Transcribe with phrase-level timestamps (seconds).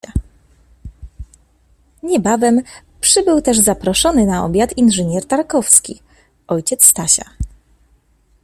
[2.03, 2.61] Niebawem
[3.01, 5.99] przybył też zaproszony na obiad inżynier Tarkowski,
[6.47, 7.25] ojciec Stasia.